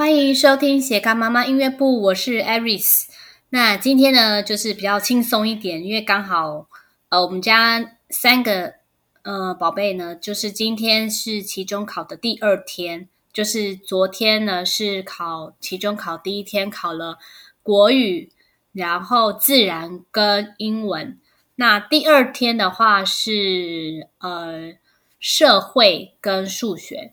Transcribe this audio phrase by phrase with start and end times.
[0.00, 3.04] 欢迎收听斜杠妈妈音乐部，我是 Aris。
[3.50, 6.70] 那今天呢，就是比较轻松一点，因为刚好
[7.10, 8.76] 呃，我们家三个
[9.24, 17.18] 呃宝贝呢，就是今天是期中考的第二天，就是昨天呢是考期中考第一天，考了
[17.62, 18.32] 国语，
[18.72, 21.18] 然后自然跟英文。
[21.56, 24.72] 那第二天的话是呃
[25.18, 27.12] 社会跟数学。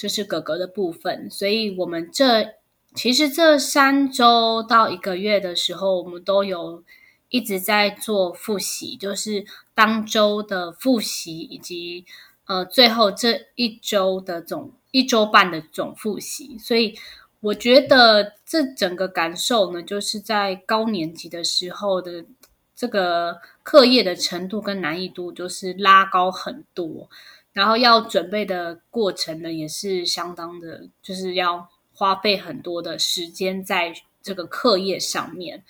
[0.00, 2.54] 就是哥哥的部分，所以我们这
[2.94, 6.82] 其实这三周到一个月的时候，我们都有
[7.28, 12.06] 一直在做复习，就是当周的复习，以及
[12.46, 16.56] 呃最后这一周的总一周半的总复习。
[16.58, 16.96] 所以
[17.40, 22.24] 我觉得这整个感受呢，就是在高年级的时候的
[22.74, 27.10] 这个课业的程度跟难易度，就是拉高很多。
[27.52, 33.92] 然后要准备的过程呢，也是相当的，就是要花费很多的时间在
[34.22, 35.64] 这个课业上面。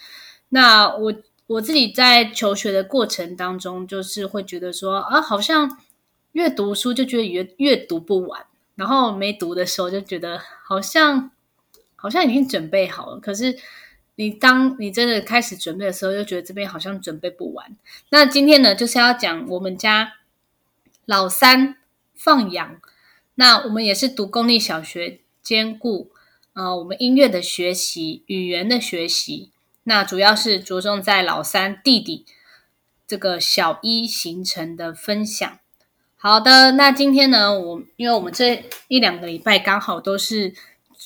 [0.51, 1.15] 那我
[1.47, 5.79] 我自己在求学的过程当中，就是会觉得说啊，好像
[6.33, 8.45] 越读书就觉得越越读不完，
[8.75, 11.31] 然后没读的时候就觉得好像
[11.97, 13.59] 好像已经准备好了，可是
[14.17, 17.75] 你当你真的开始准备的时候，又觉得这边好像准备不完。
[18.11, 20.13] 那今天呢，就是要讲我们家。
[21.11, 21.77] 老三
[22.15, 22.81] 放养，
[23.35, 26.13] 那我们也是读公立小学，兼顾
[26.53, 29.51] 呃我们音乐的学习、语言的学习。
[29.83, 32.25] 那主要是着重在老三弟弟
[33.09, 35.59] 这个小一形成的分享。
[36.17, 40.55] 好的，那今天呢，我因为我们这一两个礼拜刚好都是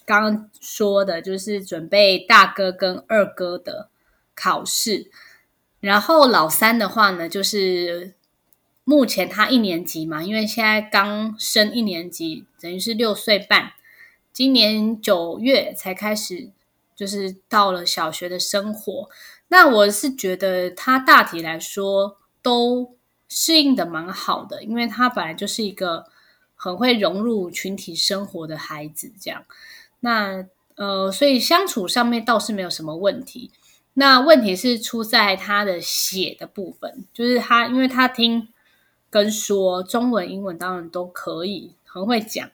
[0.04, 3.88] 刚刚说的，就是准备大哥跟二哥的
[4.34, 5.10] 考试，
[5.80, 8.12] 然后老三的话呢，就是。
[8.84, 13.72] 目前他一年级嘛，因为现在刚升一年级，等于是六岁半。
[14.30, 16.50] 今年九月才开始，
[16.94, 19.08] 就是到了小学的生活。
[19.48, 22.94] 那我是觉得他大体来说都
[23.28, 26.04] 适应的蛮好的，因为他本来就是一个
[26.54, 29.44] 很会融入群体生活的孩子，这样。
[30.00, 30.44] 那
[30.74, 33.50] 呃，所以相处上面倒是没有什么问题。
[33.94, 38.48] 那问题是出在他的写的部分，就是他因为他听。
[39.14, 42.50] 跟说中文、英文当然都可以，很会讲。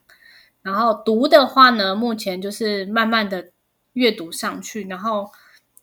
[0.61, 3.49] 然后读的话呢，目前就是慢慢的
[3.95, 5.33] 阅读上去，然后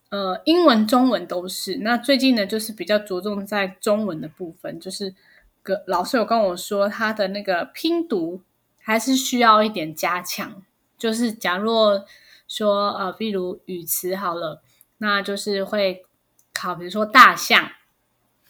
[0.10, 1.78] 呃，英文、中文都是。
[1.78, 5.16] 那最近呢，就是比较着重在中文的部分，就是
[5.64, 8.42] 个老师有跟我说，他的那个拼读
[8.80, 10.62] 还是需要一点加强。
[10.96, 12.06] 就是假若
[12.48, 14.62] 说呃，比如语词好了，
[15.00, 16.06] 那就是会
[16.54, 17.68] 考，比如说大象，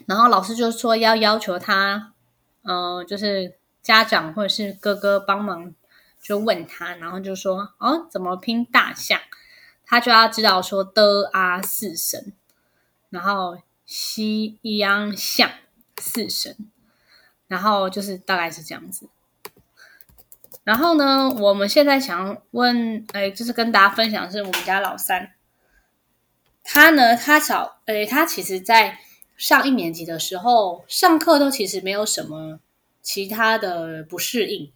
[0.06, 2.12] 然后老师就说要要求他。
[2.70, 5.74] 嗯、呃，就是家长或者是哥哥帮忙，
[6.22, 9.18] 就问他，然后就说：“哦，怎么拼大象？”
[9.88, 12.34] 他就要知道说的啊四声，
[13.10, 15.50] 然后西一样象
[15.98, 16.54] 四声，
[17.48, 19.08] 然后就是大概是这样子。
[20.66, 25.32] 然后呢，我们现在想问，哎，就是跟大家分享是我们家老三，
[26.66, 29.00] 他呢，他小，哎，他其实在。
[29.38, 32.60] 上一年级的时候，上课都其实没有什么
[33.04, 34.72] 其他的不适应。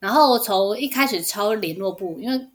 [0.00, 2.48] 然后从一开始抄联络簿，因为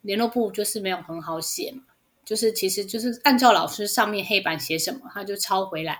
[0.00, 1.82] 联络簿就是没有很好写嘛，
[2.24, 5.98] 就是其实就是按照老师上面黑板写什么，他就抄回来。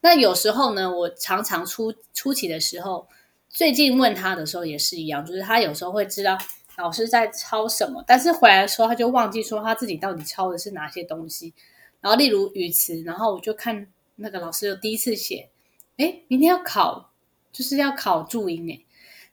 [0.00, 3.06] 那有时候呢，我常常初初期的时候，
[3.48, 6.36] 最近问他的时候也是一样，就是他有时候会知道
[6.76, 11.54] 老师在抄什么，但是回来的时候他就忘记说他自己到底抄的是哪些东西。
[12.00, 13.86] 然后例如语词，然后我就看。
[14.20, 15.48] 那个老师又第一次写，
[15.96, 17.12] 哎，明天要考，
[17.50, 18.84] 就是要考注音哎，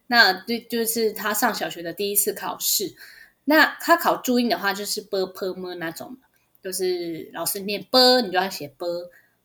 [0.08, 2.96] 那就就是他上小学的第一次考试。
[3.44, 6.18] 那他考注音的话，就是啵泼么那种，
[6.64, 8.88] 就是老师念啵，你就要写啵，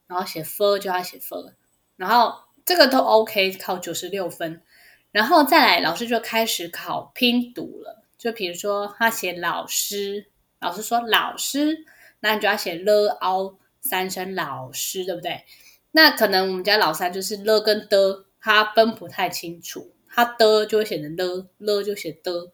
[0.07, 1.53] 然后写泼就要写泼，
[1.97, 4.63] 然后这个都 OK，考九十六分。
[5.11, 10.27] 然后再来，老师就开始考拼读了，就比如说他写老师，
[10.61, 11.85] 老师说老师，
[12.21, 13.57] 那你就要写 lao。
[13.83, 15.45] 三声老师，对不对？
[15.91, 22.51] 那可能我们家老三就是了跟的，他分不太清楚，他的就会写成了，了就写的，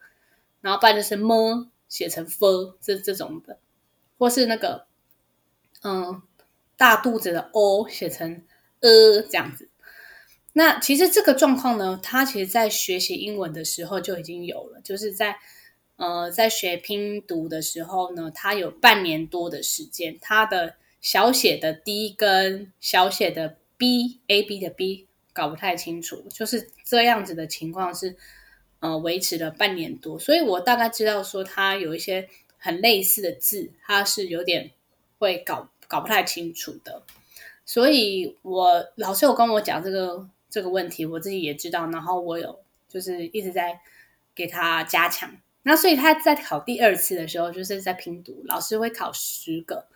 [0.60, 3.58] 然后半就是么写成 f 这这种的，
[4.18, 4.86] 或是那个
[5.82, 6.20] 嗯
[6.76, 8.42] 大肚子的 o 写成
[8.80, 9.68] 呃这样子。
[10.54, 15.36] 那其实这个状况呢，他其实在学习英文的时候就已经有了，就是在
[15.96, 20.74] 呃在学拼读的时候呢，他有半年多的时间，他的。
[21.00, 28.16] 小写的 D 跟小写的 B，A B 的 B 搞不太清楚，就是这样子的情况是，
[28.80, 32.28] 呃维持了半年多，所以我大概知道说他有一些
[32.58, 34.72] 很类似的字，他是有点
[35.18, 37.02] 会搞搞不太清楚的。
[37.64, 42.58] 所以我老师有跟我讲这个这个问题，我自己也知道，然后我有
[42.88, 43.78] 就是一直在
[44.34, 45.30] 给他加强。
[45.62, 49.86] 那所以他在考第二次的时候，就是在拼读，老师会考十个。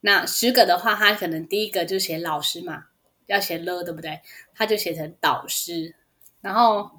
[0.00, 2.86] 那十个的话，他可能第一个就写老师嘛，
[3.26, 4.20] 要写了，对不对？
[4.54, 5.94] 他就写成导师，
[6.40, 6.90] 然后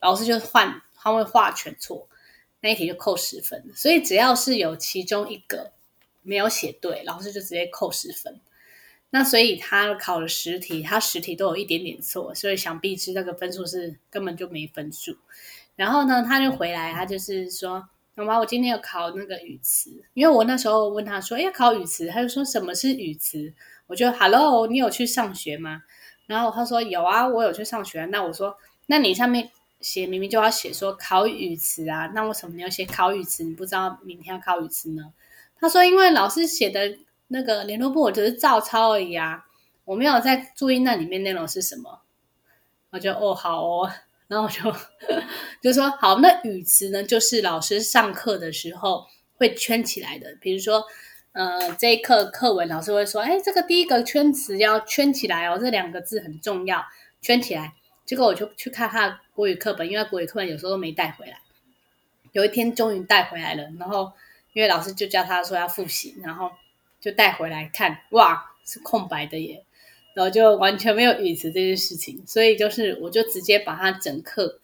[0.00, 2.08] 老师就换，他会画全错，
[2.60, 3.64] 那一题就扣十分。
[3.74, 5.72] 所以只要是有其中一个
[6.22, 8.40] 没有写对，老师就直接扣十分。
[9.10, 15.16] 那所以他考了十题，他十题都有一点点错，所以想必是那个分数是根本就没分数。
[15.76, 23.52] 然后呢，他就回来，他就是说：“妈妈，我今天要考那个语词。”因为我那时候问他说：“，要考语词？”他就说：“什么是语词？”
[23.88, 25.82] 我就 “Hello，你有去上学吗？”
[26.26, 28.56] 然后他说：“有啊，我有去上学。”那我说
[28.86, 29.50] ：“那你上面
[29.80, 33.42] 写明明就要写说考语词啊，那为什么你要写考语词？
[33.42, 35.12] 你不知道明天要考语词呢？”
[35.58, 36.96] 他说：“因为老师写的
[37.28, 39.44] 那个联络簿，我只是照抄而已啊，
[39.84, 42.02] 我没有在注意那里面内容是什么。”
[42.90, 43.90] 我就：“哦，好哦。”
[44.26, 44.76] 然后我就
[45.62, 49.06] 就说好，那语词呢，就是老师上课的时候
[49.36, 50.36] 会圈起来的。
[50.40, 50.84] 比如说，
[51.32, 56.84] 呃，这一课课文老师会说，哎，这个第一个圈词要圈起来哦，这两个字很重要，
[57.20, 57.74] 圈起来。
[58.06, 61.38] 结果我就去看他的国语课本，因为国语课本有时候都没带回来。
[62.32, 64.12] 有一天终于带回来了，然后
[64.52, 66.50] 因为老师就叫他说要复习，然后
[67.00, 69.64] 就带回来看，哇，是空白的耶。
[70.14, 74.60] 然后就完全没有语词这件事情，所以就是我就直接把它整课，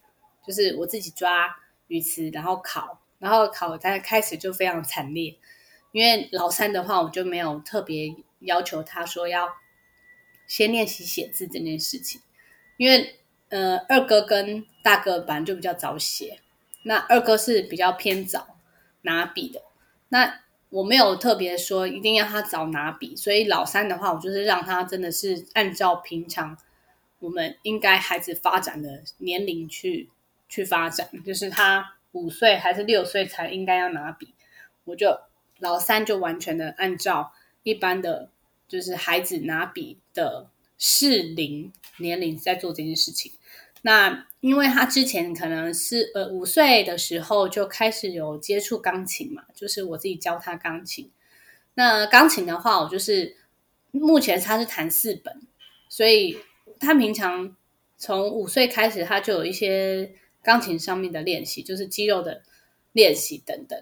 [0.47, 1.57] 就是我自己抓
[1.89, 5.37] 语词，然后考，然后考它开始就非常惨烈，
[5.93, 9.49] 因为老三的话我就没有特别要求他说要
[10.47, 12.21] 先练习写字这件事情，
[12.77, 13.17] 因为
[13.49, 16.39] 呃二哥跟大哥本来就比较早写，
[16.85, 18.57] 那二哥是比较偏早
[19.03, 19.63] 拿笔的，
[20.11, 20.41] 那。
[20.71, 26.57] 我没有特别说一定要他早拿笔，所以老三的话，我就是让他真的是按照平常
[27.19, 30.09] 我们应该孩子发展的年龄去
[30.49, 34.33] 去发展，就是他五岁还是六岁才应该要拿笔，
[34.85, 35.21] 我就
[35.59, 37.33] 老三就完全的按照
[37.63, 38.31] 一般的，
[38.67, 43.33] 就是孩子拿笔的适龄年龄在做这件事情。
[43.83, 51.11] 那因为他之前可能是呃五岁的时候就开始有接触钢琴嘛，就是我自己教他钢琴。
[51.75, 53.37] 那钢琴的话，我就是
[53.91, 55.43] 目前他是弹四本，
[55.91, 56.39] 所以
[56.79, 57.55] 他平常
[57.99, 62.43] 从五岁开始他就有一些钢琴上面的练习，就是肌肉的
[62.93, 63.79] 练习等等。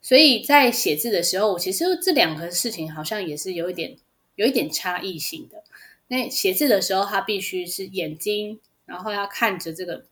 [0.00, 3.98] 所以在写字的时候，我其实这两个事情好像也是有一点
[4.36, 5.62] 有一点差异性的。
[6.08, 8.58] 那写字的时候，他必须是眼睛。
[8.84, 10.04] 然后要看着这个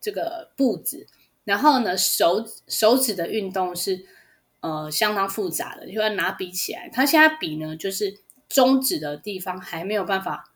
[0.00, 1.06] 这个步子，
[1.44, 4.06] 然后呢，手手指的运动是
[4.60, 6.88] 呃相当复杂的，就要拿笔起来。
[6.88, 10.50] 他现在笔呢，就是中指的地方还没有办法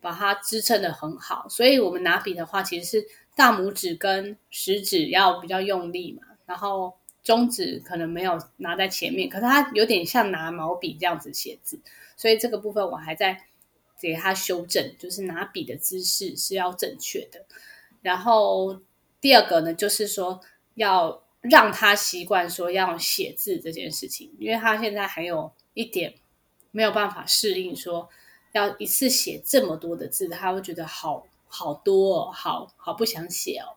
[0.00, 11.80] 把它支撑的很好，所以我们拿笔的话，其实是大拇指跟食指要比较用力嘛，然后中指可能没有拿在前面，可是它有点像拿毛笔这样子写字，
[12.16, 13.44] 所以这个部分我还在。
[14.04, 17.46] 给他修正，就是拿笔的姿势是要正确的。
[18.02, 18.82] 然后
[19.18, 20.42] 第二个呢，就是说
[20.74, 26.12] 要让他习惯说要写字这件事情，因为他现在还有一点
[26.70, 28.10] 没有办法适应说
[28.52, 33.72] 要一次写这么多的字，他会觉得好好多哦，好好不想写哦。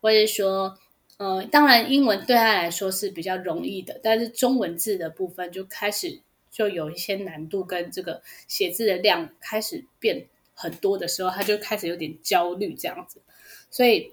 [0.00, 0.78] 或者说，
[1.18, 6.22] 呃，当然英文对他来说是比较容易的，但是中文字的部分就开始。
[6.58, 13.22] 就有一些难度，跟这个写字的量开始变很多的时候，他就开始有点焦虑这样子。
[13.70, 14.12] 所以，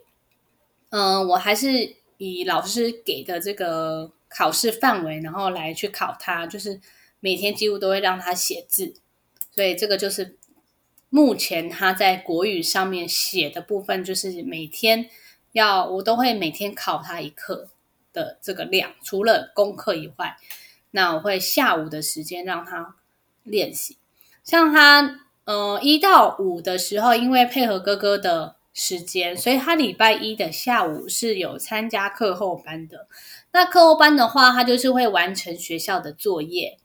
[0.89, 6.79] 嗯、我还是以老师给的这个考试范围，然后来去考他，就是
[7.19, 8.93] 每天几乎都会让他写字。
[9.49, 10.37] 所以，这个就是
[11.09, 15.09] 目前他在国语上面写的部分，就是每天
[15.53, 17.69] 要我都会每天考他一课
[18.13, 20.37] 的这个量，除了功课以外。
[20.95, 22.95] 那我会下午的时间让他
[23.43, 23.97] 练习，
[24.45, 33.07] 像他呃一到五的时候，因为配合哥哥的时间，所以他礼拜一的下午是有参加课后班的。
[33.51, 36.77] 那课后班的话，他就是会完成学校的作业，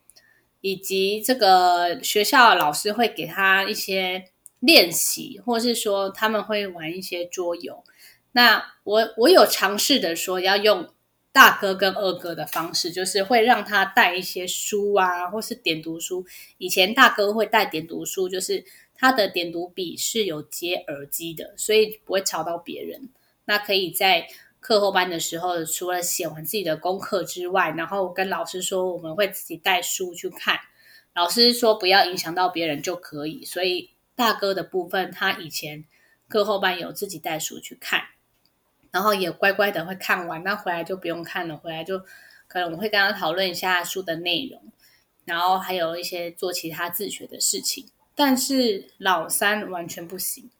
[0.60, 4.24] 以及这个学校老师会给他一些
[4.58, 7.84] 练习，或是说他们会玩一些桌游。
[8.32, 10.88] 那我我有尝试的说要用。
[11.32, 16.26] 大哥跟二哥的方式，就是会让他带一些书啊，或是点读书。
[16.58, 23.08] 以前大哥会带点读书，就是他的点读笔是有接耳机的，所以不会吵到别人。
[23.44, 24.26] 那可以在
[24.58, 30.58] 课后班的时候，除了写完自己的功课之外，然后跟老师说我们会自己带书去看，
[31.14, 33.44] 老师说不要影响到别人就可以。
[33.44, 35.84] 所以大哥的部分，他以前
[36.28, 38.02] 课后班有自己带书去看，
[38.90, 41.98] 然后也乖乖的会看完，那回来就不用看了，回来就
[42.46, 44.60] 可能我会跟他讨论一下书的内容，
[45.24, 47.86] 然后还有一些做其他自学的事情。
[48.14, 50.50] 但是老三完全不行，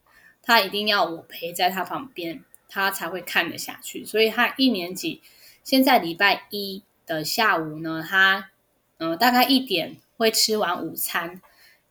[0.42, 2.44] 他一定要我陪在他旁边。
[2.72, 5.20] 他才会看得下去，所以他一年级
[5.64, 8.52] 现在礼拜一的下午呢，他
[8.98, 11.42] 嗯、大概一点会吃完午餐，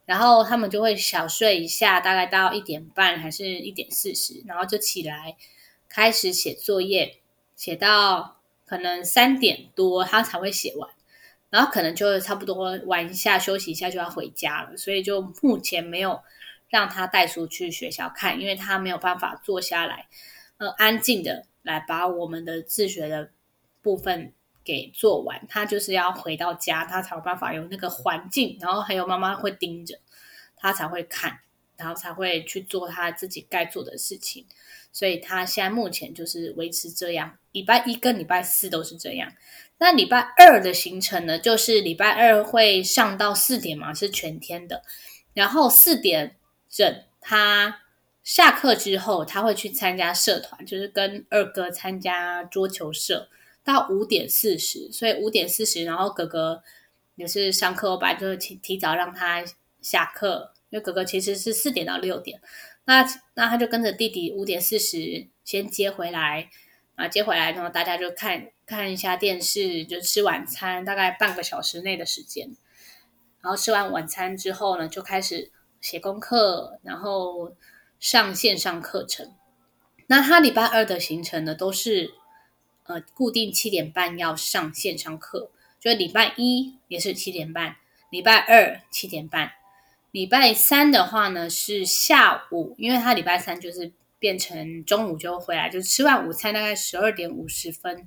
[0.05, 5.36] 然后他们就会小睡一下，大概到一点半还是一点四十，然后就起来
[5.89, 7.17] 开始写作业，
[7.55, 10.89] 写到可能三点多他才会写完，
[11.50, 16.22] 然后可能就差不多玩一下休息一下就要回家了，所以就目前没有
[16.69, 20.08] 让他带书去学校看，因为他没有办法坐下来。
[20.58, 23.31] 呃，安静的来把我们的自学的
[23.81, 25.48] 部分给做完。
[25.48, 29.98] 他就是要回到家，他才有办法有那个环境，然后还有妈妈会盯着
[30.58, 31.39] 他才会看，
[31.79, 34.45] 然后才会去做他自己该做的事情。
[34.91, 39.33] 所以他现在目前就是维持这样，礼拜一跟礼拜四都是这样。
[39.79, 44.83] 那礼拜二的行程呢，就是礼拜二会上到四点嘛，是全天的，
[45.33, 46.36] 然后四点
[46.69, 47.81] 整他。
[48.21, 53.27] 下课之后，他会去参加社团，就是跟二哥参加桌球社，
[53.63, 54.91] 到五点四十。
[54.91, 56.62] 所以五点四十，然后哥哥
[57.15, 59.43] 也是上课班，就是提提早让他
[59.81, 62.41] 下课，因为哥哥其实是四点到六点。
[62.85, 66.49] 那那他就跟着弟弟五点四十先接回来，
[66.95, 72.55] 啊，接回来，然后大家就看看一下电视，就吃晚餐，大概半个小时内的时间。
[73.41, 77.55] 然后吃完晚餐之后呢，就开始写功课，然后。
[78.01, 79.35] 上线上课程，
[80.07, 82.13] 那他礼拜二的行程呢，都是
[82.85, 87.75] 呃固定七点半要上线上课，就是礼拜一也是七点半，
[88.09, 89.51] 礼拜二七点半，
[90.19, 98.05] 礼拜三的话呢是下午，因为他礼拜三就是变成中午就回来，就吃完午餐大概十二点五十分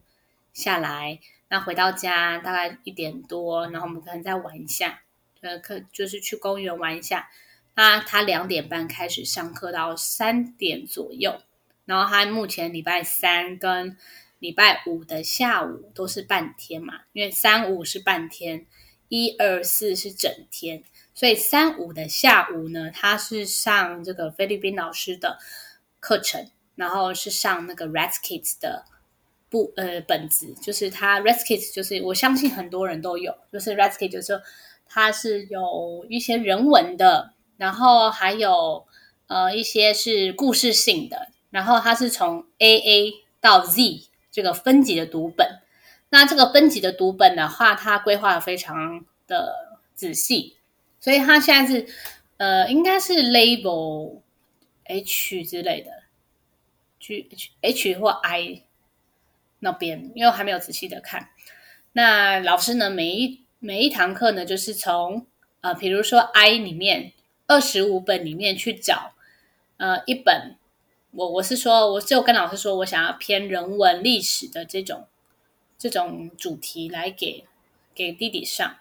[0.52, 5.00] 下来，那回到家大概一点多，然后我们可能再玩一下，
[5.40, 7.30] 呃，可就是去公园玩一下。
[7.76, 11.40] 那他两点半开始上课到三点左右，
[11.86, 13.96] 然后他目前礼拜三跟
[14.38, 18.66] 礼拜五的下午都是半天嘛，因为三五是半天，
[19.08, 25.38] 一二四是整天，所以三五的下午呢，他是上这个菲律宾老师的
[26.00, 28.84] 课程，然后是上那个 Reskids 的
[29.48, 34.42] 不呃本子，就是他 Reskids 就是我相信很多人都有，就是 Reskids 就是说
[34.86, 37.32] 它是有一些人文的。
[37.58, 38.84] 然后还有
[39.28, 45.60] 呃一些是故事性的，然后它是从 AA 到 Z 这个分级的读本。
[46.08, 50.56] 那这个分级的读本的话，它规划的非常的仔细，
[51.02, 51.86] 所以它现在是
[52.38, 54.20] 呃应该是 Label
[54.84, 55.90] H 之类的
[56.98, 58.62] ，G H H 或 I
[59.58, 61.28] 那边，因为还没有仔细的看。
[61.92, 65.26] 那老师呢，每一每一堂课呢，就是从
[65.60, 67.12] 呃比如说 I 里面。
[67.48, 69.12] 二十五本里面去找，
[69.76, 70.56] 呃，一本，
[71.10, 75.06] 我我是说，我就跟老师说，我想要偏人文历史的这种
[75.76, 77.44] 这种主题来给
[77.94, 78.78] 给弟弟上，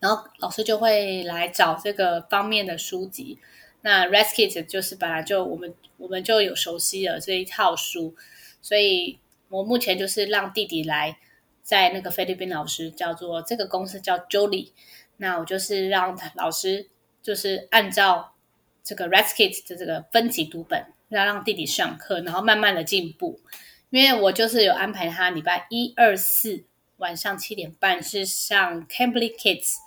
[0.00, 3.38] 然后老师就会来找这个方面的书籍。
[3.82, 8.14] 那 Reskids 就是本来就我们我们就有熟悉了这一套书，
[8.60, 11.18] 所以我目前就是让弟弟来
[11.62, 14.70] 在那个菲律宾老师叫做这个公司叫 Jolie，
[15.16, 16.88] 那我就是让老师。
[17.22, 18.34] 就是按照
[18.84, 23.40] 这个 Reskids 的这个分级读本，要让弟弟上课，然后慢慢的进步。
[23.90, 26.62] 因为我就是有安排他礼拜一、二、四
[26.98, 29.78] 晚上七点半是上 Cambly Kids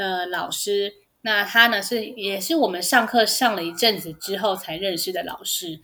[0.00, 5.80] 的老师，那他呢是也是我们上课上了一阵子之后才认识的老师。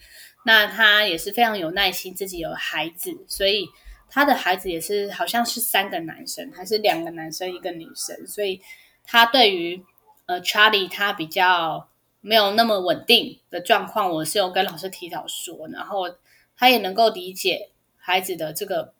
[0.47, 3.69] 那他也是非常有耐心，自己有孩子，所以
[4.09, 8.63] 他的孩子也是好像是三个男生，还是两个男生一个女生，所以
[9.05, 9.85] 他对于。
[10.29, 11.89] 呃，Charlie 他比较
[12.21, 16.17] 没有那么稳定的状况，我是有跟老师提早说，然后
[16.57, 18.93] 他也能够理解孩子的这个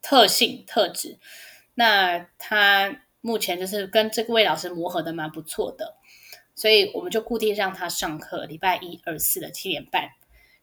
[0.00, 1.18] 特性特质。
[1.74, 5.96] 那他目前就是跟这位老师磨合的蛮不错的，
[6.54, 10.10] 所以我们就固定让他上课，礼拜一、二、四的七点半，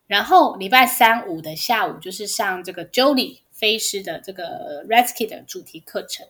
[0.07, 6.27] 然后礼拜三、五的下午就是上这个 Jolie 飞狮的这个 Reskids 的主题课程。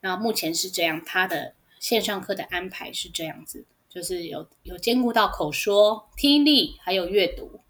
[0.00, 1.54] 那目前是这样，他的。
[1.80, 7.60] 线上课的安排是这样子，就是有有兼顾到口说、听力还有阅读，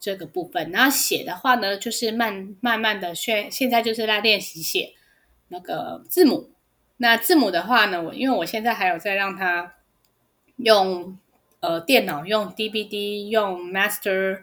[0.00, 0.72] 这个部分。
[0.72, 4.94] 然后写的话呢，就是慢慢慢的学，现在就是在练习写
[5.46, 6.50] 那个字母。
[7.02, 9.74] 那字母的话呢，我因为我现在还有在让他
[10.58, 11.18] 用
[11.58, 14.42] 呃电脑用 DBD 用 Master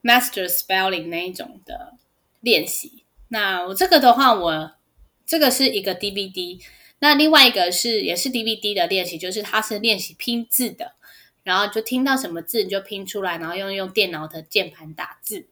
[0.00, 1.94] Master Spelling 那一种的
[2.38, 3.02] 练习。
[3.30, 4.74] 那我这个的话，我
[5.26, 6.62] 这个是一个 DVD，
[7.00, 10.92] 那另外一个是也是 DVD 的练习，就是它是练习拼字的，
[11.42, 15.48] 然后就听到什么字你就拼出来，然后用用电脑的键盘打字。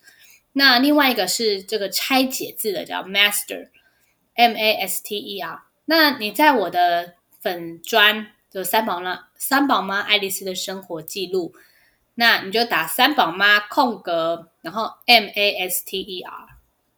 [0.53, 5.65] 那另外一个是这个拆解字的，叫 Master，M A S T E R。
[5.87, 11.55] 那你在我的粉专就三宝妈三宝妈爱丽丝的生活记录，
[12.15, 16.47] 那你就打三宝妈空格，然后 M A S T E R。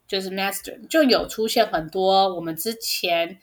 [0.06, 3.38] 就是 master 就有出现很多我们之前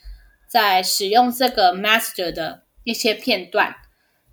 [0.48, 3.76] 在使用这个 master 的一些片段。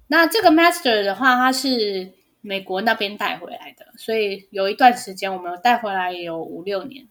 [0.06, 7.06] 那这个 master 的话，它是美国那边带回来的，所以有一段时间我们带回来有五六年。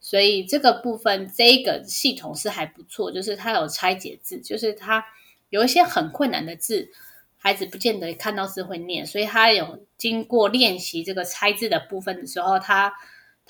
[0.00, 5.04] 所以这个部分这个系统是还不错，就是它有拆解字，就是它
[5.50, 6.90] 有一些很困难的字，
[7.38, 12.92] 孩子不见得看到字会念，所以他有经过练习这个拆字的部分的时候，他。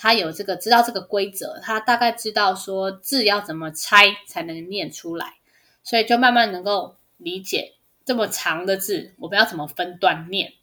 [0.02, 5.34] 他有这个知道这个规则，他大概知道说字要怎么拆才能念出来，
[5.82, 7.74] 所以就慢慢能够理解
[8.06, 10.54] 这么长的字，我们要怎么分段念。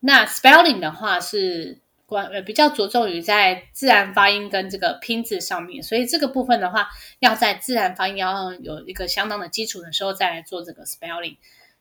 [0.00, 11.36] 那 spelling 的话是关呃比较着重于在自然发音跟这个拼字上面，所以这个部分的话要在自然发音要有一个相当的基础的时候再来做这个 spelling，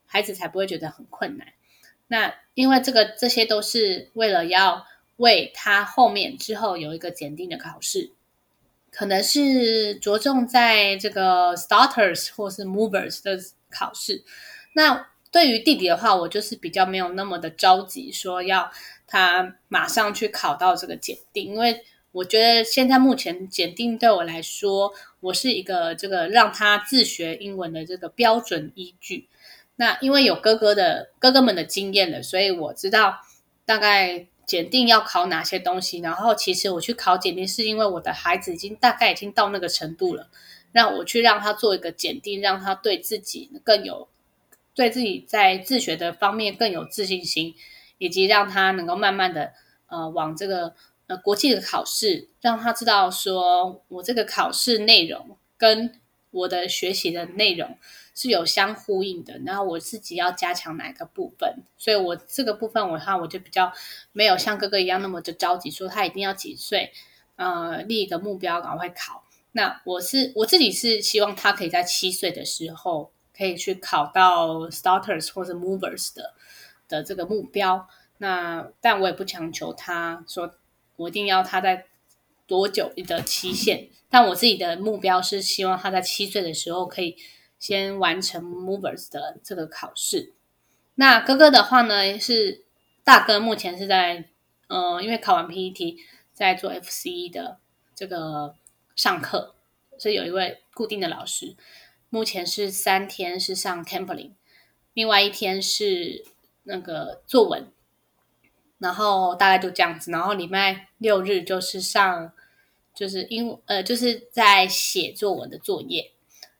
[0.05, 1.47] 孩子才不会觉得很困难。
[2.07, 4.85] 那因为这个这些都是为了要。
[5.17, 8.11] 为他后面之后有一个检定的考试，
[8.91, 13.39] 可能是着重在这个 starters 或是 movers 的
[13.69, 14.25] 考试。
[14.73, 18.69] 那对于弟弟的话，我就是比较没有那么的着急，说要
[19.07, 29.27] 他马上去考到这个检定，因为我觉得现在目前检定对我来说，我是一个这个让他自学英文的这个标准依据。
[29.75, 33.21] 那因为有哥哥的哥哥们的经验了，所以我知道
[33.65, 34.27] 大概。
[34.47, 36.01] 检定要考哪些东西？
[36.01, 40.29] 然后其实我去考检定，是因为我的孩子已经大概已经到那个程度了，
[40.71, 44.07] 让我去让他做一个检定，让他对自己更有，
[44.75, 47.55] 对自己在自学的方面更有自信心，
[48.05, 49.51] 以及让他能够慢慢的
[49.87, 50.73] 呃往这个
[51.07, 55.99] 呃国际的考试，让他知道说我这个考试内容跟
[56.31, 57.77] 我的学习的内容。
[58.17, 63.73] 是有相呼应的，然后我自己要加强哪个部分，所以我这个部分我看我就比较
[64.13, 66.93] 没有像哥哥一样那么的着急，说他一定要几岁，
[67.35, 69.25] 呃，立一个目标赶快考。
[69.51, 76.33] 那我是我自己是希望他可以在七岁的时候可以去考到 starters 或者 movers 的
[76.87, 77.87] 的这个目标。
[78.17, 80.55] 那但我也不强求他说
[80.95, 81.85] 我一定要他在
[82.47, 87.15] 多久的期限，但我自己的目标是希望他在七岁的时候可以。
[87.57, 90.33] 先完成 Movers 的这个考试。
[90.95, 92.65] 那哥哥的话呢，是
[93.03, 94.25] 大哥目前是在，
[94.67, 95.95] 呃，因为考完 PET，
[96.33, 97.57] 在做 FCE 的
[97.95, 98.55] 这个
[98.93, 99.55] 上课，
[99.97, 101.55] 所以有一位固定的老师。
[102.09, 104.33] 目前是三天是上 Campling，
[104.93, 106.25] 另外一天是
[106.65, 107.71] 那个作文，
[108.77, 110.11] 然后大概就这样子。
[110.11, 112.31] 然后礼拜六日就是上，
[112.93, 116.11] 就是英呃，就是在写作文的作业。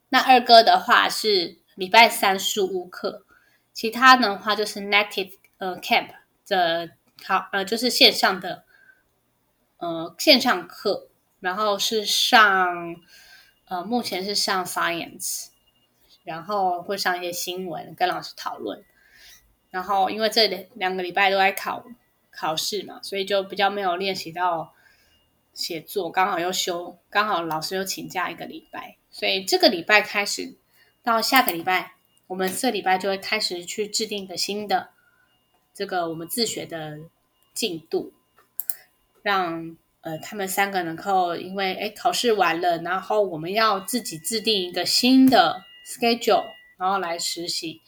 [0.10, 3.26] 那二哥的话是礼拜三书屋课，
[3.74, 6.10] 其他的话就是 native 呃 camp
[6.48, 6.92] 的
[7.26, 8.64] 好呃就是线上的
[9.78, 12.96] 呃线上课，然后是上
[13.66, 15.48] 呃目前是上 science，
[16.24, 18.86] 然后会上一些新闻跟老师讨论，
[19.76, 21.84] 然后因为这两两个礼拜都在考
[22.32, 24.74] 考试嘛，所以就比较没有练习到
[25.54, 28.96] 写作，刚好又休，刚好老师又请假一个礼拜。
[29.12, 30.56] 所以这个礼拜开始
[31.04, 31.96] 到下个礼拜，
[32.28, 34.92] 我们这礼拜就会开始去制定一个新的
[35.74, 36.98] 这个我们自学的
[37.54, 38.14] 进度，
[39.24, 46.46] 让呃他们三个能够因为哎考试完了，然后我们要自己制定一个新的 schedule，
[46.78, 47.82] 然后来实习。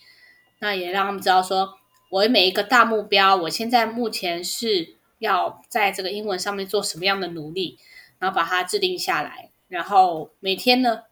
[0.60, 1.76] 那也让他们知道说，
[2.10, 7.78] 我每一个大目标，我现在目前是要在这个英文上面做什么样的努力，
[8.20, 11.04] 然后把它制定下来，然后每天呢。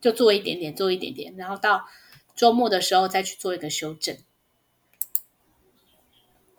[0.00, 1.84] 就做一点点，做一点点，然后到
[2.36, 4.16] 周末的时候再去做一个修正。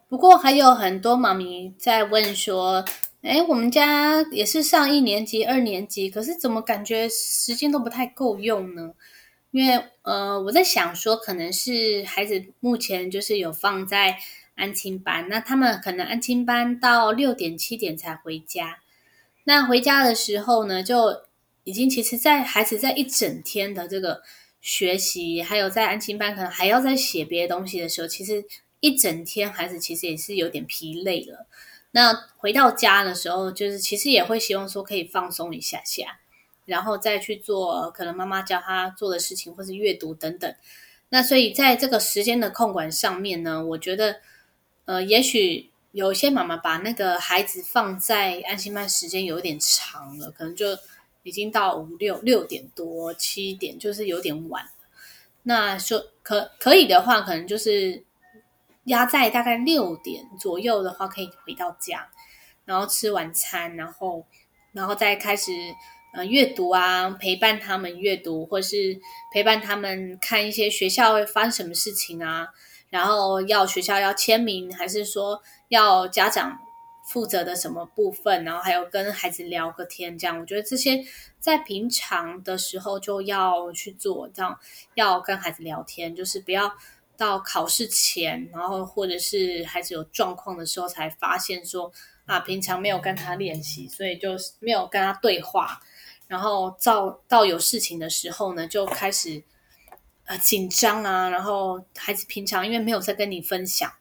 [0.10, 2.84] 不过还有很多妈咪在问说
[3.24, 8.92] ：“诶，我们家也是上一年级、二年级，可是怎么感觉时间都不太够用呢？”
[9.52, 14.20] 因为呃，我在想说，可能是孩子目前就是有放在
[14.56, 18.80] 安亲班，那他们可能安亲班到六点七点才回家。
[19.46, 21.24] 那回家的时候呢，就
[21.64, 24.22] 已经其实，在孩子在一整天的这个
[24.62, 28.46] 学习，还有在安亲班可能还要再写别的东西的时候，其实
[28.80, 31.48] 一整天孩子其实也是有点疲累了。
[31.92, 36.20] 那回到家的时候，就是其实也会希望说可以放松一下下，
[36.70, 40.56] 然后再去做可能妈妈教他做的事情，或是阅读等等。
[41.10, 44.22] 那所以在这个时间的控管上面呢，我觉得，
[44.86, 50.78] 呃，也许有些妈妈把那个孩子放在安心班时间有点长了，可能就
[51.24, 54.70] 已经到五六六点多七点，就是有点晚。
[55.44, 58.04] 那说可可以的话，可能就是。
[58.86, 62.10] 压在大概六点左右的话，可以回到家，
[62.66, 64.26] 然后吃晚餐，然后，
[64.72, 65.52] 然后再开始
[66.14, 69.00] 呃阅读啊，陪伴他们阅读，或是
[69.34, 72.48] 陪伴他们看一些学校会发生什么事情啊，
[72.90, 76.58] 然后要学校要签名，还是说要家长
[77.08, 81.04] 负责的什么部分，然后还有跟孩子聊个天，这样我觉得这些
[81.40, 84.60] 在平常的时候就要去做，这样
[84.96, 86.74] 要跟孩子聊天，就是不要。
[87.20, 91.92] 到考试前，然后或者是孩子有状况的时候，才发现说
[92.26, 94.30] 啊，平常没有跟他练习，所以就
[94.62, 95.82] 没有跟他对话。
[96.30, 99.44] 然后到到有事情的时候呢，就开始
[100.26, 101.28] 呃紧张啊。
[101.30, 103.92] 然后孩子平常因为没有在跟你分享，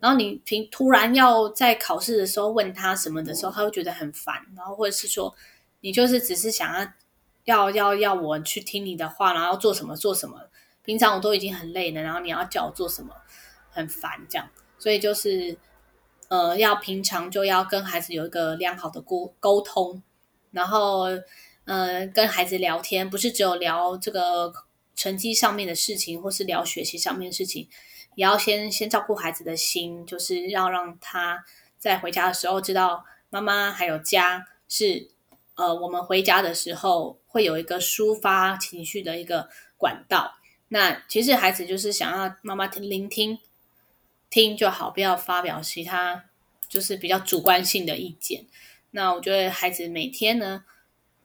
[0.00, 4.44] 然后你平突然要在考试的时候问他什么的时候，他会觉得很烦。
[4.56, 5.32] 然后或者是说，
[5.82, 6.90] 你就是只是想要
[7.44, 10.40] 要要要我去听你的话，然后做什么做什么。
[10.82, 13.14] 平常我都已经很累了，然后你要叫我做什么，
[13.70, 15.56] 很烦这样，所以就是，
[16.28, 20.02] 呃，要平常就要跟孩子有一个良好的沟沟通，
[20.50, 21.06] 然后，
[21.64, 24.52] 呃，跟孩子聊天，不是只有聊这个
[24.94, 27.68] 成绩上面的事情，或是聊学习上面的事情，
[28.14, 31.44] 也要先先照顾孩子的心，就是要让他
[31.78, 35.08] 在回家的时候知道妈妈还有家是，
[35.54, 39.48] 呃，我们回家的时候会有一个抒发情绪的一个
[39.78, 40.34] 管道。
[40.68, 43.38] 那其实孩子就是想要妈妈听聆听，
[44.28, 46.24] 听就好，不要发表其他
[46.68, 48.44] 就是比较主观性的意见。
[48.90, 50.64] 那我觉得孩子每天呢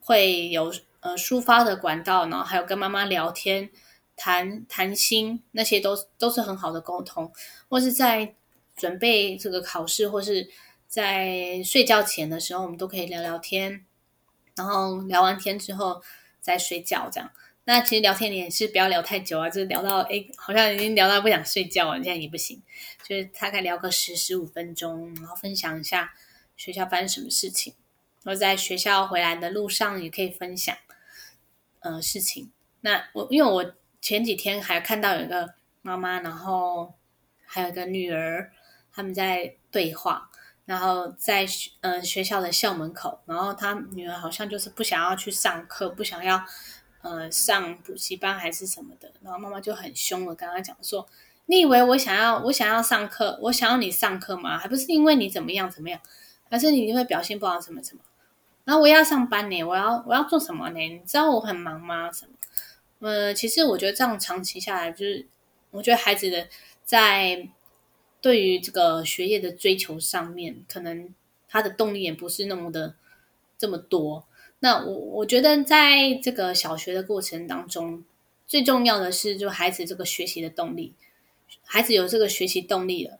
[0.09, 3.69] 会有呃抒发的管道，然后还有跟妈妈聊天、
[4.15, 7.31] 谈谈心，那些都都是很好的沟通。
[7.67, 8.33] 或是在
[8.75, 10.49] 准备这个考试，或是
[10.87, 13.85] 在睡觉前的时候，我们都可以聊聊天，
[14.55, 16.01] 然后聊完天之后
[16.41, 17.29] 再睡觉，这样。
[17.65, 22.59] 那其实聊天你也是不要聊太久啊，就是聊到哎，好像已经聊到不想睡觉了，现在也不行，
[23.07, 26.11] 就是大概聊个十十五分钟，然后分享一下
[26.57, 27.75] 学校发生什么事情，
[28.23, 30.75] 或者在学校回来的路上也可以分享
[31.79, 32.51] 呃事情。
[32.82, 36.93] 那我因为我前几天还看到有一个妈妈，然后
[37.45, 38.51] 还有一个女儿，
[38.91, 40.29] 他们在对话，
[40.65, 41.45] 然后在
[41.82, 46.45] 呃学校的校门口，然后他女儿好像就是不想要去上课，不想要。
[47.01, 51.08] 呃，上补习班还是什么的，然后妈妈就很凶的跟他讲说
[51.47, 54.58] ：“你以为我想要我想要上课，我想要你上课吗？
[54.58, 56.01] 还不是因为你怎么样怎么样，
[56.49, 58.01] 还是你会表现不好什么什么？
[58.69, 60.79] 然后我要上班呢，我要我要做什么呢？
[60.79, 62.12] 你知道我很忙吗？
[62.12, 63.10] 什么？
[63.10, 65.25] 呃，其实我觉得这样长期下来，就是
[65.71, 66.47] 我觉得孩子的
[66.84, 67.49] 在
[68.21, 71.12] 对于这个学业的追求上面，可能
[71.47, 72.93] 他的动力也不是那么的
[73.58, 74.23] 这么多。”
[74.62, 78.03] 那我我觉得，在这个小学的过程当中，
[78.45, 80.93] 最重要的是，就孩子这个学习的动力，
[81.65, 83.17] 孩子有这个学习动力了，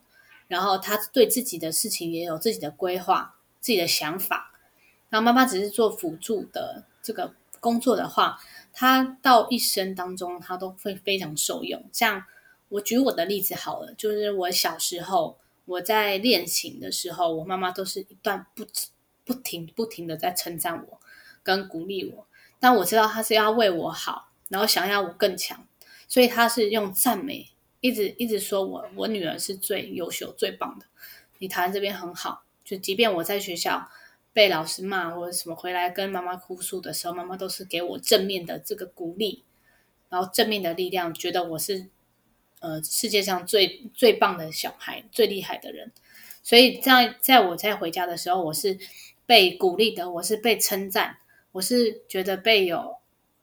[0.48, 4.59] 然后他对自己的事情也有自己的规划、自己的想法，
[5.10, 8.40] 然后妈妈只是做辅助的这个工作的话，
[8.72, 11.84] 他到一生当中，他都会非常受用。
[11.92, 12.24] 像
[12.70, 18.66] 我举我的例子好了，就是我小时候我在练琴的时候，我妈妈都是一段不
[19.26, 21.00] 不停不停的在称赞我。
[21.42, 22.28] 跟鼓励我，
[22.60, 25.66] 但我知道他是要为我好，然后想要我更强，
[26.08, 30.86] 所以他是用赞美，一直一直说我我女儿是最优秀、最棒的。
[31.40, 33.90] 你弹这边很好，就即便我在学校
[34.40, 39.44] 被老师骂或者什么，回来跟妈妈哭诉的时候，妈妈都是给我正面的这个鼓励，
[40.08, 41.88] 然后正面的力量，觉得我是
[42.62, 45.92] 呃世界上最最棒的小孩，最厉害的人。
[46.42, 48.80] 所以在在我在回家的时候，我是
[49.26, 51.18] 被鼓励的，我是被称赞。
[51.52, 52.96] 我是觉得被有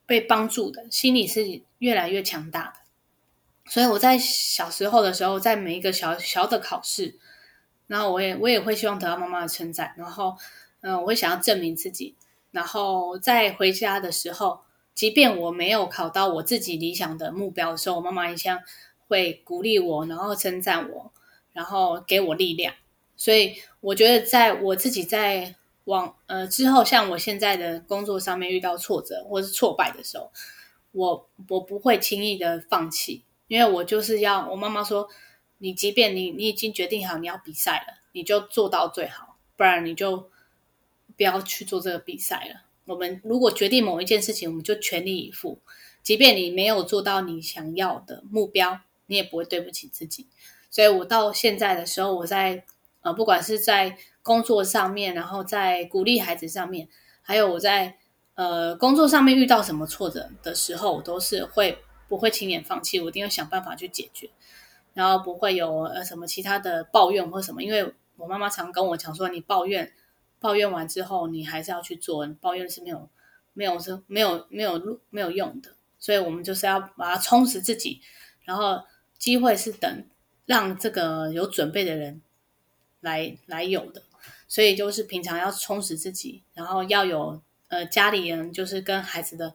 [0.07, 3.71] 被帮助的，心里是越来越强大的。
[3.71, 7.19] 所以我在小时候的时候，在每一个小小的考试，
[7.87, 10.39] 然后我也我也会希望得到妈妈的称赞，然后
[10.81, 12.15] 嗯、我会想要证明自己。
[12.51, 14.61] 然后在回家的时候，
[14.95, 18.61] 即便我没有考到我自己理想的目标的时候，我妈妈一向
[19.09, 21.13] 会鼓励我，然后称赞我，
[21.53, 22.75] 然后给我力量。
[23.17, 30.31] 所以我觉得，在我自己在往呃之后，像我现在的工作上面遇到挫折或是挫败的时候，
[30.93, 35.09] 我我不会轻易的放弃，因为我就是要我妈妈说，
[35.59, 40.31] 你即便你你已经决定好你要比赛了，你就做到最好，不然你就
[41.17, 42.63] 不要去做这个比赛了。
[42.85, 45.59] 我们如果决定某一件事情，我们就全力以赴，
[46.05, 50.29] 即便你没有做到你想要的目标，你也不会对不起自己。
[50.71, 52.63] 所以我到现在的时候，我在
[53.01, 56.89] 呃，不管是在工作上面，然后在鼓励孩子上面，
[57.23, 57.97] 还有我在
[58.35, 64.31] 呃工作上面遇到什么挫折的时候，我都是会不会轻言放弃，我一定要想办法去解决，
[64.95, 69.93] 然后不会有呃什么其他的抱怨或什么，因为我妈妈常跟我讲说，你抱怨。
[70.39, 72.27] 抱怨完之后，你还是要去做。
[72.41, 73.09] 抱怨是没有、
[73.53, 75.73] 没有、是没有、没有、没有用的。
[75.99, 78.01] 所以，我们就是要把它充实自己。
[78.45, 78.83] 然后，
[79.19, 80.05] 机会是等
[80.45, 82.21] 让这个有准备的人
[83.01, 84.03] 来来有的。
[84.47, 89.55] 所以，就是平常要充实自己，然后要有呃家里人，就是跟孩子的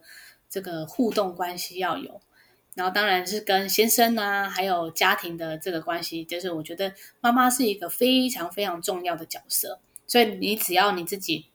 [0.50, 2.20] 这个互动关系要有。
[2.74, 9.78] 然后，当然是跟先生啊，还有家庭的这个关系，就是我觉得妈妈是一个非常非常重要的角色。
[10.12, 11.46] 所以你只要你自己，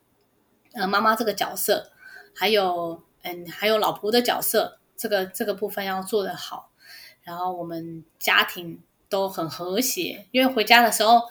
[0.74, 1.91] 呃，妈妈这个角色，
[2.34, 6.72] 还有嗯，还有老婆的角色，这个这个部分要做得好，
[7.22, 10.26] 然后我们家庭都很和谐。
[10.32, 11.22] 因为回家的时候，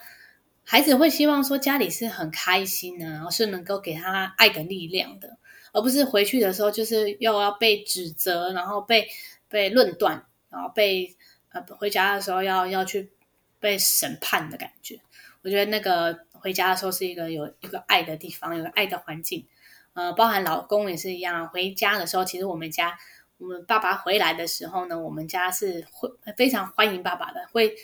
[0.62, 5.36] 孩子会希望说家里是很开心的，然后是能够给他爱的力量的，
[5.72, 9.08] 而不是回去的时候就是又要被指责，然后被
[9.48, 11.16] 被论断，然后被
[11.50, 13.10] 呃回家的时候要要去
[13.58, 15.00] 被审判的感觉。
[15.42, 16.24] 我觉得那个。
[16.46, 19.48] 回家的时候是一个有一个爱的地方，有个爱的环境，
[19.94, 21.48] 呃，包含老公也是一样。
[21.48, 22.96] 回家的时候，其实我们家，
[23.38, 27.74] 我们爸爸回来的时候呢，我们家是会非常欢迎爸爸的，会，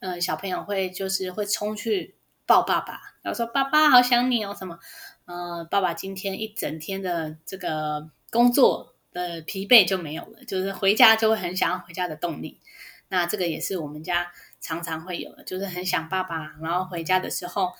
[0.00, 4.78] 呃，小朋友会就是会冲去抱爸爸，然后说爸爸好想你哦什么，
[5.24, 12.60] 呃，爸爸今天一整天的这个工作的疲惫就没有了，就是回家就会很想要回家的动力。
[13.08, 14.30] 那这个也是我们家
[14.60, 17.72] 常常会有的，就是很想爸爸，然后回家的时候。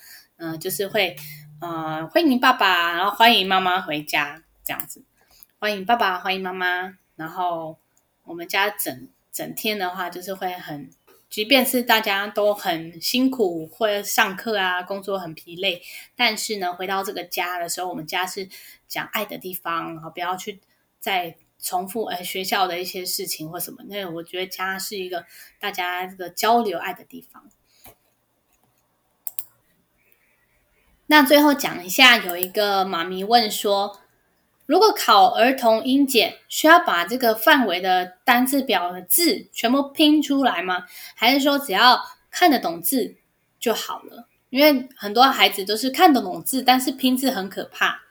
[0.43, 1.15] 嗯、就是会，
[1.59, 5.03] 呃，欢迎爸爸，然后欢迎妈妈回家，这样子，
[5.59, 7.77] 欢迎爸爸，欢迎妈妈，然后
[8.23, 10.89] 我们家整整天的话，就是会很，
[11.29, 15.79] 即便是大家都很辛苦，或上课啊，工作很疲累，
[16.15, 18.49] 但是呢，回到这个家的时候，我们家是
[18.87, 20.59] 讲爱的地方，然后不要去
[20.99, 25.23] 再重复呃学校的一些事情或什么，那我觉得家是一个
[25.59, 27.47] 大家这个交流爱的地方。
[31.11, 33.99] 那最后讲一下，有一个妈咪问说，
[34.65, 40.85] 如果考儿童英检，需要把这个范围的单字表的字全部拼出来吗？
[41.13, 43.15] 还是说只要看得懂字
[43.59, 44.29] 就好了？
[44.51, 48.03] 因为很多孩子都是看得懂字，但是拼字很可怕。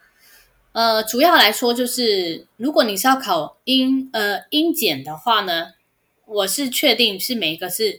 [0.72, 5.68] 呃，主要来说就是，如果你是要考英呃英检的话呢，
[6.26, 7.96] 我是确定是每一个字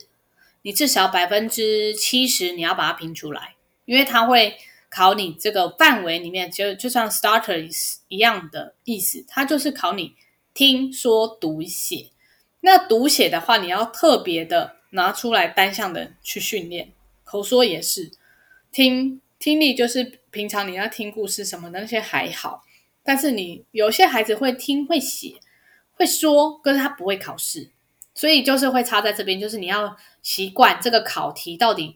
[0.62, 4.60] 你至少百分之七十你要把它拼出来，因为它会。
[4.94, 10.14] 考你这个范围里面，就就像 starters 一样的意思，它就是考你
[10.54, 12.10] 听说读写。
[12.60, 16.92] 那读写的话，你要特别的拿出来单项的去训练。
[17.24, 18.12] 口说也是，
[18.70, 22.66] 听听力就是平常你要听故事什么的那些还好，
[23.02, 25.36] 但是你有些孩子会听会写
[25.94, 27.70] 会说，可是他不会考试，
[28.14, 31.96] 所以就是会差在这边，就是你要习惯这个考题到底。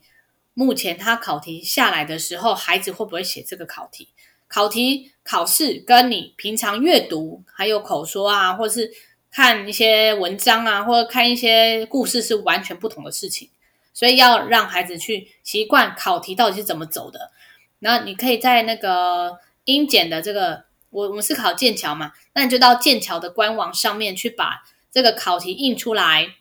[0.56, 4.08] 目前他考题下来的时候，孩子会不会写这个考题？
[4.48, 8.92] 考题考试跟你平常阅读还有口说啊，或是
[9.30, 13.50] 看一些文章啊，或者看一些故事是完全不同的事情，
[13.94, 17.32] 所以要让孩子去习惯考题到底是怎么走的。
[17.80, 26.36] 然后你可以在那个英检的这个，我我们是考剑桥嘛，那你就到剑桥的官网上面去把这个考题印出来，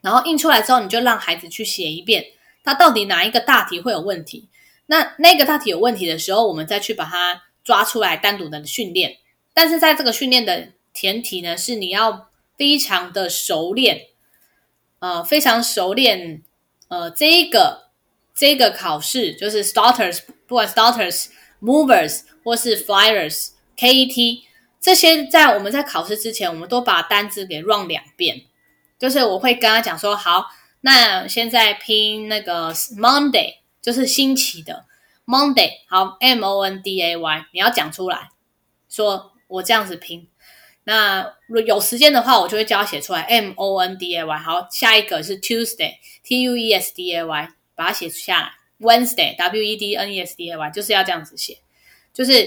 [0.00, 2.26] 然后印出来之后，你就让孩子去写一遍。
[2.64, 4.48] 它到底哪一个大题会有问题？
[4.86, 9.18] 那那个大题有问题的时候，我们再去把它抓出来单独的训练。
[9.52, 14.06] 但是在这个训练的前提呢，是你要非常的熟练，
[14.98, 16.42] 呃，非常熟练，
[16.88, 17.90] 呃，这一个
[18.34, 21.26] 这个考试就是 starters，不管 starters、
[21.62, 24.42] movers 或是 flyers、KET
[24.80, 28.42] 这些，在我们在考试之前，我们都把单字给 run 两遍，
[28.98, 30.46] 就是我会跟他讲说好。
[30.84, 34.84] 那现在拼那个 Monday，就是新奇的
[35.24, 38.28] Monday，好，M O N D A Y，你要讲出来，
[38.90, 40.28] 说我这样子拼。
[40.84, 44.38] 那如果有时间的话，我就会教他写出来 M O N D A Y。
[44.38, 48.50] 好，下一个是 Tuesday，T U E S D A Y，把它写下来。
[48.80, 51.60] Wednesday W E D N E S D A Y 就是要这样子写，
[52.12, 52.46] 就是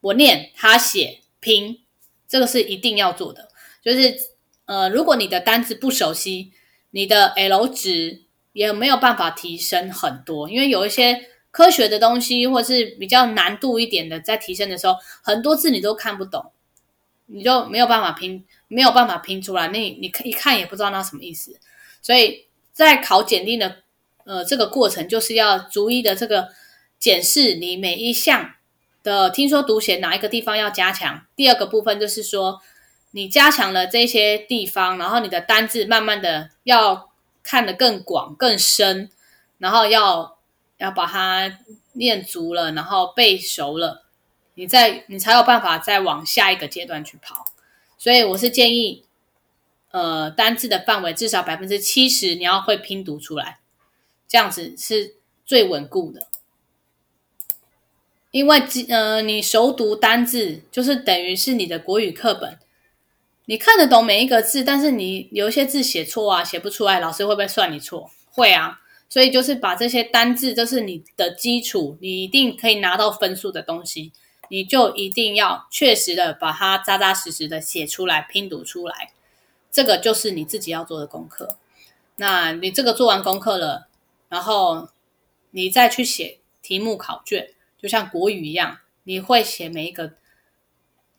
[0.00, 1.80] 我念他写拼，
[2.26, 3.50] 这个是一定要做的。
[3.84, 4.16] 就是
[4.64, 6.52] 呃，如果你的单字不熟悉，
[6.96, 8.22] 你的 L 值
[8.54, 16.52] 也没有办法提升很多，因为有一些科学的东西或者是比较难度一点的，在提升的时候，很多字你都看不懂，
[17.26, 21.60] 你就没有办法拼，没有办法拼出来，那你你一看也不知道那什么意思。
[22.00, 23.82] 所以在考检定的
[24.24, 26.48] 呃这个过程，就是要逐一的这个
[26.98, 28.54] 检视你每一项
[29.02, 31.26] 的听说读写哪一个地方要加强。
[31.36, 32.62] 第二个部分就是说。
[33.16, 37.10] 你加强了这些地方，然后你的单字慢慢的要
[37.42, 39.10] 看得更广更深，
[39.56, 40.36] 然后要
[40.76, 41.60] 要把它
[41.94, 44.04] 练足了，然后背熟了，
[44.52, 47.46] 你再你才有办法再往下一个阶段去跑。
[47.96, 49.06] 所以我是建议，
[49.92, 53.60] 呃，单字的范围至少百分之七十你要会拼读出来，
[54.28, 55.14] 这样子是
[55.46, 56.26] 最稳固的。
[58.30, 62.58] 因为呃，你熟读单字就是等于是你的国语课本。
[63.48, 68.10] 你看得懂每一个字，但是你有一些字写错啊，写不出来，老师会不会算你错？
[68.32, 74.10] 会啊，所以就是把这些单字，这是你的基础，你一定可以拿到分数的东西，
[74.50, 79.12] 你就一定要确实的把它扎扎实实的写出来，拼读出来，
[79.70, 81.56] 这个就是你自己要做的功课。
[82.16, 83.86] 那你这个做完功课了，
[84.28, 84.88] 然后
[85.52, 90.14] 你再去写题目考卷，就像国语一样，你会写每一个。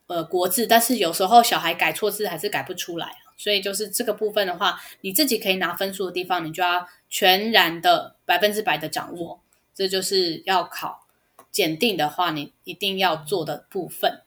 [0.08, 9.42] 呃，国字，但是有时候小孩改错字还是改不出来，所以就是这个部分的话，你自己可以拿分数的地方，你就要全然的百分之百的掌握，
[9.76, 11.06] 这就是要考
[11.52, 14.22] 检定的话，你一定要做的部分。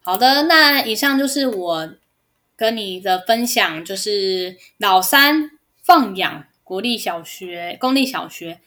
[0.00, 1.94] 好的，那以上就是我
[2.54, 8.60] 跟你的分享，就是老三放养国立小学、公立小学。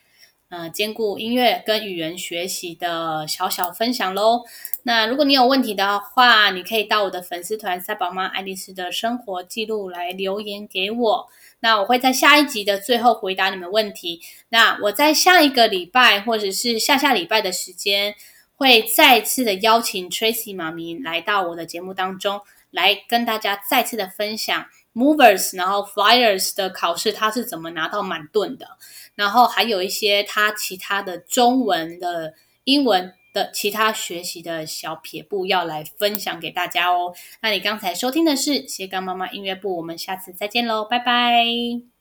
[0.49, 4.41] 呃，兼顾音乐跟语言学习的小小分享喽。
[4.83, 11.27] 那如果你有问题的话，你可以到我的粉丝团“赛宝妈爱丽丝的生活记录”来留言给我。
[11.59, 14.21] 那我会在下一集的最后回答你们问题。
[14.49, 18.15] 那我在下一个礼拜或者是下下礼拜的时间，
[18.55, 22.39] 会再次的邀请 Tracy 妈咪来到我的节目当中，
[22.71, 24.65] 来跟大家再次的分享
[24.95, 28.65] Movers 然后 Flyers 的考试，他是怎么拿到满盾的。
[29.15, 37.13] 然后还有一些他其他的中文的、英文的其他学习的小撇步要来分享给大家哦。
[37.41, 41.98] 那你刚才收听的是斜杠妈妈音乐部，我们下次再见喽，拜拜。